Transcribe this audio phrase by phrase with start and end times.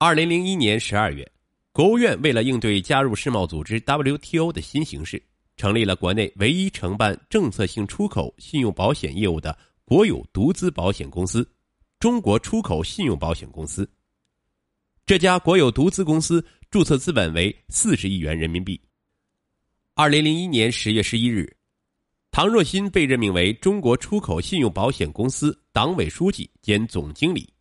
[0.00, 1.28] 二零零一年十二月，
[1.72, 5.20] 国务院为了应对加入世贸组织 WTO 的新形势，
[5.56, 11.44] 成立了国内唯一承办政策性出口信用保险业务的国有独资保险公司——
[11.98, 13.90] 中国出口信用保险公司。
[15.04, 18.80] 这家国有独资公司注册资本为四十亿元人民币。
[19.94, 21.52] 二零零一年十月十一日，
[22.30, 27.52] 唐若欣被任命为中国出口信用保险公司党委书记兼总经理。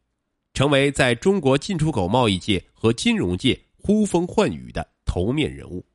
[0.57, 5.85] 成为在中国进出口贸易界和金融界呼风唤雨的头面人物。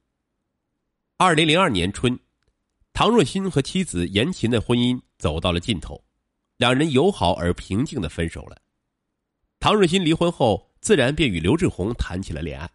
[1.17, 2.17] 二零零二年春，
[2.93, 6.01] 唐若欣和妻子严琴的婚姻走到了尽头，
[6.59, 8.57] 两人友好而平静的分手了。
[9.59, 12.71] 唐若欣离婚后，自然便与刘志宏谈起了恋爱。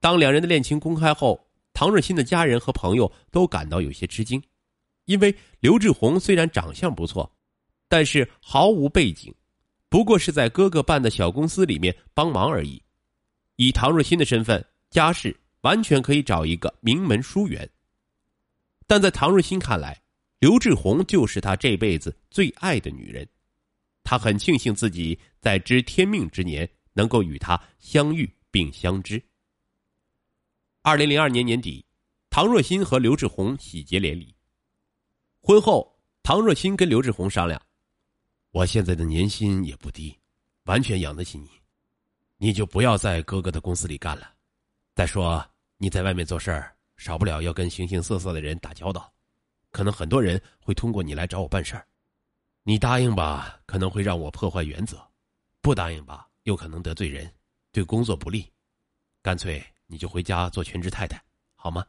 [0.00, 1.40] 当两人的恋情公开后，
[1.72, 4.42] 唐若欣的家人和朋友都感到有些吃惊，
[5.04, 7.32] 因为刘志宏虽然长相不错，
[7.88, 9.32] 但是毫无背景。
[9.90, 12.80] 不过是在哥哥办的小公司里面帮忙而已，
[13.56, 17.68] 以唐若欣的身份、家世，完全可以找一个名门淑媛。
[18.86, 20.00] 但在唐若欣看来，
[20.38, 23.28] 刘志宏就是她这辈子最爱的女人，
[24.04, 29.22] 他很庆幸自己在知天命之年能够与他相遇并相知。
[30.82, 31.84] 二零零二年年底，
[32.30, 34.34] 唐若欣和刘志宏喜结连理。
[35.42, 37.60] 婚后，唐若欣跟刘志宏商量。
[38.52, 40.18] 我现在的年薪也不低，
[40.64, 41.48] 完全养得起你，
[42.36, 44.34] 你就不要在哥哥的公司里干了。
[44.94, 45.44] 再说
[45.76, 49.12] 你在外面做事儿，少不了要跟形形色色的人打交道，
[49.70, 51.86] 可能很多人会通过你来找我办事儿。
[52.64, 54.96] 你答应吧，可能会让我破坏原则；
[55.60, 57.32] 不答应吧，又可能得罪人，
[57.70, 58.50] 对工作不利。
[59.22, 61.22] 干脆你就回家做全职太太，
[61.54, 61.86] 好吗？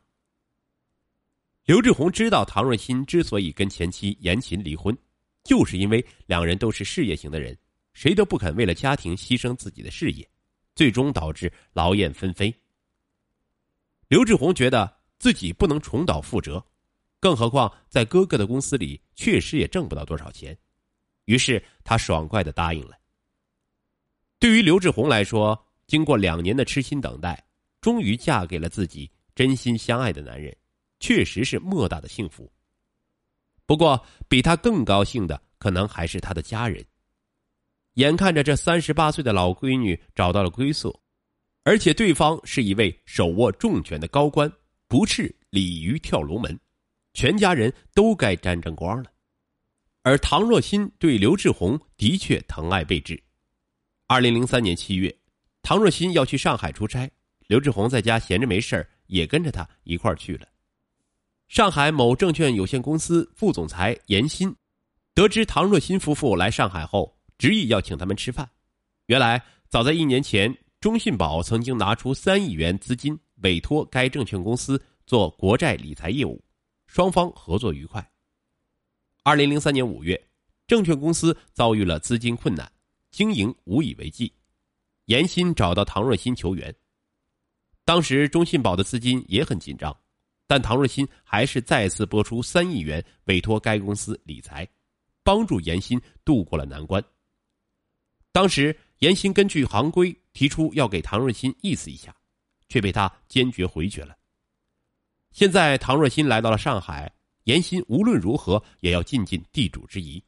[1.65, 4.95] 刘志宏知道唐若欣之所以跟前妻严琴离婚。
[5.43, 7.57] 就是因为两人都是事业型的人，
[7.93, 10.29] 谁都不肯为了家庭牺牲自己的事业，
[10.75, 12.53] 最终导致劳燕分飞。
[14.07, 16.63] 刘志宏觉得自己不能重蹈覆辙，
[17.19, 20.57] 更何况在哥哥的公司里确实也挣不到多少钱，
[21.25, 22.97] 于是他爽快的答应了。
[24.37, 27.43] 对于刘志宏来说，经过两年的痴心等待，
[27.79, 30.55] 终于嫁给了自己真心相爱的男人，
[30.99, 32.51] 确实是莫大的幸福。
[33.71, 36.83] 不过，比他更高兴的可能还是他的家人。
[37.93, 40.93] 眼看着这三十八岁的老闺女找到了归宿，
[41.63, 44.51] 而且对方是一位手握重权的高官，
[44.89, 46.59] 不是鲤鱼跳龙门，
[47.13, 49.09] 全家人都该沾沾光了。
[50.01, 53.17] 而唐若欣对刘志宏的确疼爱备至。
[54.05, 55.17] 二零零三年七月，
[55.61, 57.09] 唐若欣要去上海出差，
[57.47, 60.47] 刘志宏在家闲着没事也跟着他一块去了。
[61.51, 64.55] 上海某证券有限公司副总裁严鑫，
[65.13, 68.49] 得知唐若欣夫妇来上海后，执意要请他们吃饭。
[69.07, 76.41] 原来，早在一年前，中信保曾经拿出三亿元资金委托该证券公司做国债理财业务，
[76.87, 78.09] 双方合作愉快。
[79.23, 80.29] 二零零三年五月，
[80.67, 82.71] 证券公司遭遇了资金困难，
[83.11, 84.33] 经营无以为继，
[85.07, 86.73] 严鑫找到唐若欣求援。
[87.83, 89.93] 当时，中信保的资金也很紧张。
[90.51, 94.67] 但唐若欣还是再次拨出三亿元委托该公司理财，
[95.23, 97.01] 帮助严鑫渡过了难关。
[98.33, 102.13] 当时严鑫根据行规提出要给唐若欣意思一下，
[102.67, 104.13] 却被他坚决回绝了。
[105.31, 107.09] 现在唐若欣来到了上海，
[107.45, 110.21] 严鑫无论如何也要尽尽地主之谊。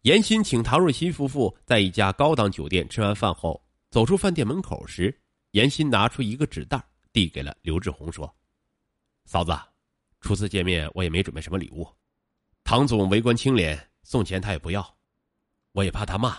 [0.00, 5.14] 严鑫请唐若欣夫妇在一家高档酒店吃完饭后，走出饭店门口时，
[5.50, 6.82] 严鑫拿出一个纸袋
[7.12, 8.34] 递给了刘志宏，说。
[9.24, 9.52] 嫂子，
[10.20, 11.88] 初次见面我也没准备什么礼物。
[12.64, 14.98] 唐总为官清廉，送钱他也不要，
[15.72, 16.38] 我也怕他骂，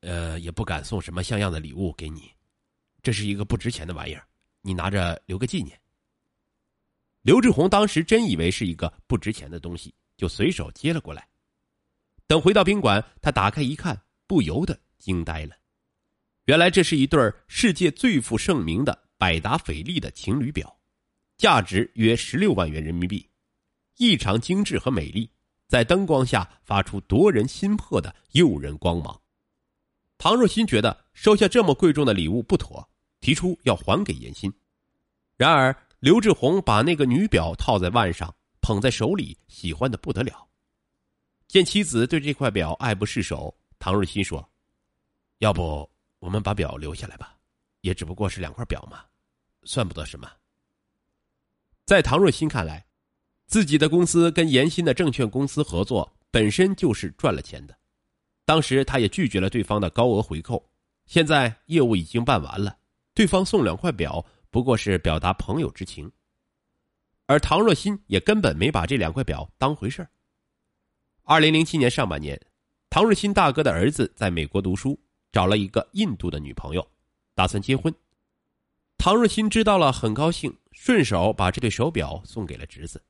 [0.00, 2.30] 呃，也不敢送什么像样的礼物给你。
[3.02, 4.26] 这是一个不值钱的玩意儿，
[4.62, 5.78] 你拿着留个纪念。
[7.22, 11.28] 刘志宏当时真以为是一个不值钱的东西，就随手接了过来。
[12.26, 15.56] 等回到宾馆，他打开一看，不由得惊呆了。
[16.46, 20.79] 原来这是一对世界最负盛名的百达翡丽的情侣表。
[21.40, 23.26] 价值约十六万元人民币，
[23.96, 25.30] 异常精致和美丽，
[25.66, 29.18] 在灯光下发出夺人心魄的诱人光芒。
[30.18, 32.86] 唐若欣觉得收下这么贵重的礼物不妥，
[33.22, 34.52] 提出要还给严欣。
[35.38, 40.46] 然而刘志宏把那个女表套在腕上，捧在手里，喜欢的不得了。
[41.48, 44.46] 见妻子对这块表爱不释手，唐若欣说
[45.40, 47.34] ：“要不我们把表留下来吧，
[47.80, 49.02] 也只不过是两块表嘛，
[49.64, 50.30] 算不得什么。”
[51.90, 52.86] 在唐若欣看来，
[53.48, 57.76] 自己的公司跟严鑫的证券公司合作本身就是赚了钱的。
[58.44, 60.70] 当时他也拒绝了对方的高额回扣，
[61.06, 62.78] 现在业务已经办完了，
[63.12, 66.08] 对方送两块表不过是表达朋友之情。
[67.26, 70.08] 而唐若欣也根本没把这两块表当回事儿。
[71.24, 72.40] 二零零七年上半年，
[72.88, 74.96] 唐若欣大哥的儿子在美国读书，
[75.32, 76.88] 找了一个印度的女朋友，
[77.34, 77.92] 打算结婚。
[79.02, 83.02] 唐若欣知道了，很高兴，顺手把这对手表送给了侄子。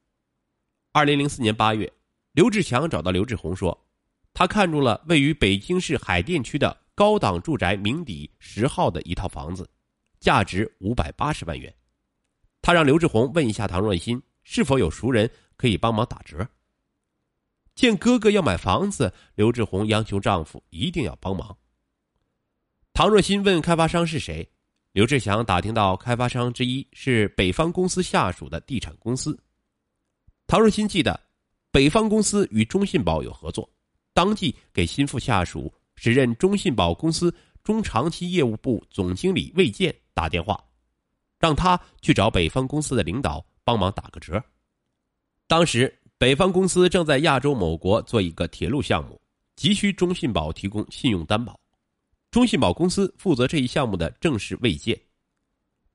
[0.93, 1.93] 二零零四年八月，
[2.31, 3.77] 刘志强找到刘志宏说，
[4.33, 9.69] 他看中了位于北京市海淀区的高档住宅名邸十号的一套房子，
[10.21, 11.75] 价值五百八十万元。
[12.63, 16.47] 他让刘志宏问一下唐若欣是否有熟人可以帮忙打折。
[17.75, 21.59] 见哥哥要买房子，刘志宏央求丈夫一定要帮忙。
[22.93, 24.53] 唐若欣问开发商是谁，
[24.93, 29.39] 刘志强打听到开发商之一是北方公司下属的地产公司。
[30.49, 31.19] 唐若欣记得，
[31.71, 33.71] 北方公司与中信宝有合作，
[34.13, 37.33] 当即给心腹下属时任中信宝公司
[37.63, 40.61] 中长期业务部总经理魏健打电话。
[41.39, 44.43] 让他去找北方公司的领导帮忙打个折。
[45.47, 49.21] 当时北方公司正在亚洲某国做一个铁路项目，
[49.55, 51.60] 急需中信宝提供信用担保。
[52.31, 54.99] 中信宝公司负责这一项目的正是魏建。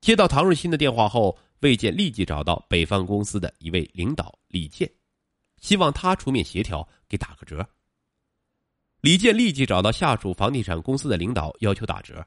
[0.00, 4.90] 接到唐瑞新的电话后，魏建立即找到北方公司的一位领导李健，
[5.60, 7.66] 希望他出面协调，给打个折。
[9.00, 12.26] 李健立即找到下属房地产公司的领导，要求打折。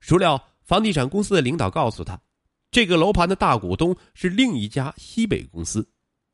[0.00, 2.18] 孰料房地产公司的领导告诉他。
[2.70, 5.88] 这个楼盘的大股东是另一家西北公司，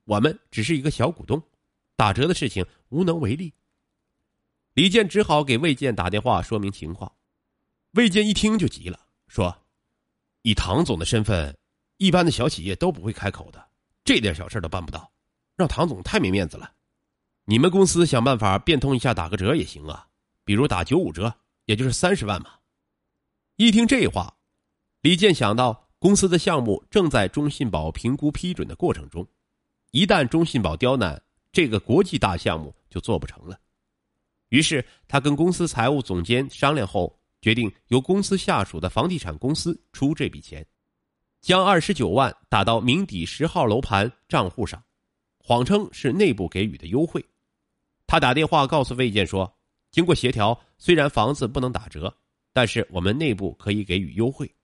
[0.04, 1.40] 我们只是一个小股东，
[1.96, 3.52] 打折的事情无能为力。
[4.75, 7.13] 李健只好给魏健打电话说明情况。
[7.93, 8.99] 魏健一听就急了，
[9.29, 9.57] 说
[10.43, 11.57] ：“以唐总的身份，
[11.99, 13.63] 一般的小企业都不会开口的，
[14.05, 15.13] 这点小事都办不到，
[15.57, 16.73] 让唐总太没面子了。
[17.45, 20.07] 你们公司想办法变通一下，打个折也行啊，
[20.45, 21.35] 比如打九五折，
[21.67, 22.51] 也就是三十万嘛。”
[23.57, 24.37] 一听这话，
[25.01, 25.89] 李健想到。
[26.03, 29.25] 公司的项目正在中信保评估批准的过程中，
[29.93, 31.23] 一旦中信保刁难，
[31.53, 33.57] 这个国际大项目就做不成了。
[34.52, 40.64] 于是他跟公司财务总监商量后，决定由公司下属的房地产公司出这笔钱，
[41.40, 44.84] 将二十九万打到名邸十号楼盘账户上，
[45.38, 47.25] 谎称是内部给予的优惠。
[48.06, 49.50] 他打电话告诉魏建说
[49.90, 52.14] ：“经过协调，虽然房子不能打折，
[52.52, 54.54] 但是我们内部可以给予优惠。”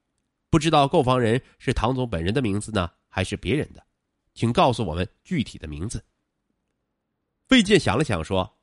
[0.50, 3.82] 不知道购房人是唐总本人的名字呢，还是别人的？
[4.34, 6.04] 请告诉我们具体的名字。
[7.48, 8.56] 魏健想了想说：“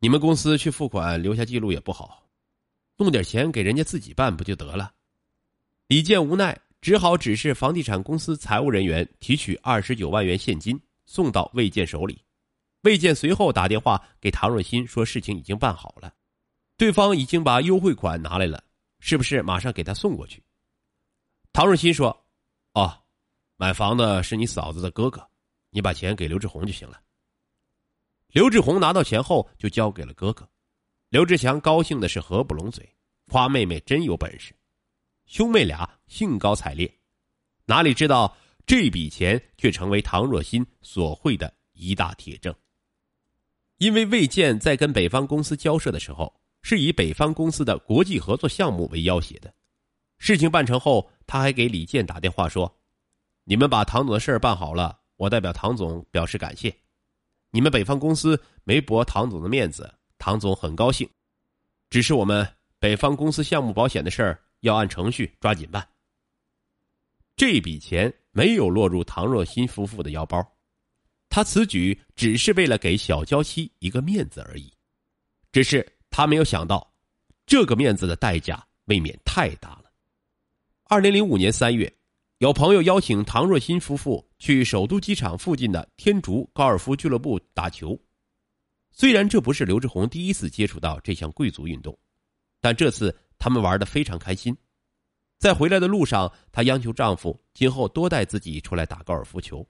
[0.00, 2.26] 你们公司去付款留下记录也不好，
[2.96, 4.92] 弄点钱给人家自己办不就得了？”
[5.88, 12.24] 李健无奈，只好指示房地产公司财务人员提取二十九万元现金送到魏健手里。
[12.82, 16.14] 魏健随后打电话给唐若欣说：“事情已经办好了，
[16.78, 18.64] 对方已经把优惠款拿来了，
[19.00, 20.42] 是不是马上给他送过去？”
[21.52, 22.24] 唐若欣说
[22.72, 22.96] ：“哦，
[23.56, 25.28] 买房的是你嫂子的哥哥，
[25.68, 26.98] 你把钱给刘志宏就行了。”
[28.32, 30.48] 刘志宏拿到钱后就交给了哥哥。
[31.08, 32.88] 刘志强高兴的是合不拢嘴，
[33.26, 34.54] 夸妹妹真有本事。
[35.26, 36.92] 兄妹俩兴高采烈，
[37.64, 42.54] 哪里知道这笔钱却成为唐若欣索贿的一大铁证。
[43.78, 49.52] 因为魏建在跟北方公司交涉的时候，是以北方公司的国际合作项目为要挟的。
[50.18, 52.78] 事情办成后，他还给李健打电话说
[53.44, 56.72] ：“你们把唐总的事儿办好了，我代表唐总表示感谢。
[57.50, 61.08] 你们北方公司没驳唐总的面子，唐总很高兴。
[61.88, 62.46] 只是我们
[62.78, 65.86] 北方公司项目保险的事儿要按程序抓紧办。
[67.34, 70.46] 这笔钱没有落入唐若欣夫妇的腰包，
[71.28, 74.72] 他此举只是为了给小娇妻一个面子而已。
[75.50, 76.92] 只是他没有想到，
[77.46, 79.90] 这个面子的代价未免太大了。”
[80.86, 81.92] 二零零五年三月，
[82.40, 88.00] 有朋友邀请唐若欣夫妇去首都机场附近的天竺高尔夫俱乐部打球。
[88.90, 91.94] 虽然这不是刘志宏第一次接触到这项贵族运动，
[92.58, 94.56] 但这次他们玩的非常开心。
[95.38, 99.68] 在回来的路上，她央求丈夫今后多带自己出来打高尔夫球，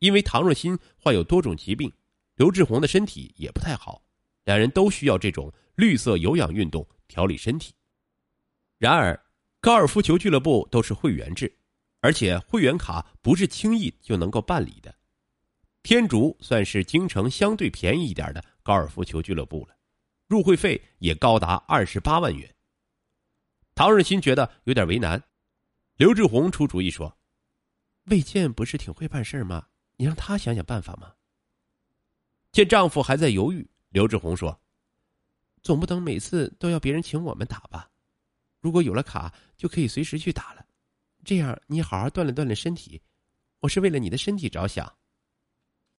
[0.00, 1.90] 因为唐若欣患有多种疾病，
[2.34, 4.02] 刘志宏的身体也不太好，
[4.44, 7.72] 两人都需要这种绿色有氧运动调理身体。
[8.76, 9.18] 然而。
[9.58, 11.52] 高尔夫球俱乐部都是会员制，
[12.00, 14.94] 而且会员卡不是轻易就能够办理的。
[15.82, 19.76] 天竺算是京城相对便宜一点的高尔夫球俱乐部了，
[20.26, 22.52] 入会费也高达二十八万元。
[23.74, 25.22] 唐日新觉得有点为难，
[25.96, 27.16] 刘志宏出主意说
[28.10, 29.68] ：“魏健不是挺会办事吗？
[29.96, 31.12] 你让他想想办法嘛。”
[32.50, 34.60] 见丈夫还在犹豫，刘志宏说
[35.62, 37.90] ：“总不能每次都要别人请我们打吧？
[38.60, 40.65] 如果有了卡，就可以随时去打了。
[41.26, 43.02] 这样你好好锻炼锻炼身体，
[43.58, 44.96] 我是为了你的身体着想。